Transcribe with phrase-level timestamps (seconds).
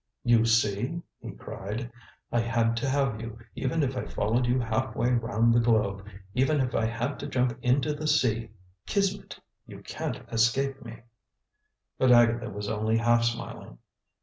[0.23, 1.91] "You see!" he cried.
[2.31, 6.07] "I had to have you, even if I followed you half way round the globe;
[6.33, 8.49] even if I had to jump into the sea.
[8.87, 11.01] Kismet you can't escape me!"
[11.99, 13.77] But Agatha was only half smiling.